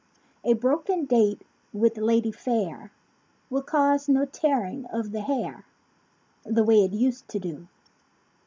[0.43, 2.91] A broken date with lady fair
[3.51, 5.63] Will cause no tearing of the hair
[6.43, 7.67] The way it used to do.